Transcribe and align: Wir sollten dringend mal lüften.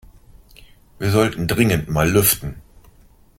Wir 0.97 1.11
sollten 1.11 1.47
dringend 1.47 1.87
mal 1.89 2.09
lüften. 2.09 2.55